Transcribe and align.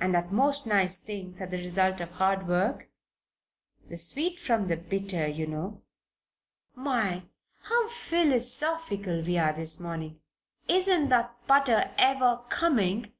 And 0.00 0.12
that 0.16 0.32
most 0.32 0.66
nice 0.66 0.98
things 0.98 1.40
are 1.40 1.46
the 1.46 1.58
result 1.62 2.00
of 2.00 2.10
hard 2.10 2.48
work? 2.48 2.88
The 3.88 3.96
sweet 3.96 4.40
from 4.40 4.66
the 4.66 4.76
bitter, 4.76 5.28
you 5.28 5.46
know." 5.46 5.82
"My! 6.74 7.26
how 7.62 7.86
philosophical 7.88 9.22
we 9.22 9.38
are 9.38 9.52
this 9.52 9.78
morning. 9.78 10.20
Isn't 10.66 11.10
that 11.10 11.46
butter 11.46 11.94
ever 11.96 12.42
coming?" 12.48 13.12